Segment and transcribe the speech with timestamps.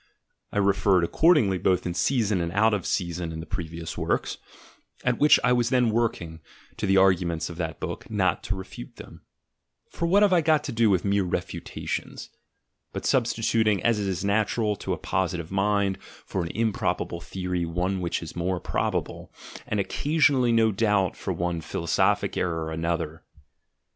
[0.51, 4.39] I referred accordingly both' in season and out of season in the previous works,
[5.03, 6.39] at which I was then working,
[6.77, 9.21] to the arguments of that book, not to refute them—
[9.91, 12.31] for what have I got to do with mere refutations—
[12.93, 18.23] but substituting, as is natural to a positive mind, for an improbable theory one which
[18.23, 19.31] is more prob able,
[19.67, 23.23] and occasionally no doubt for one philosophic error another.